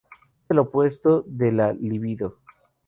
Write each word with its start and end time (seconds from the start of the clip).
Es 0.45 0.49
el 0.49 0.57
opuesto 0.57 1.23
de 1.27 1.51
la 1.51 1.73
libido. 1.73 2.39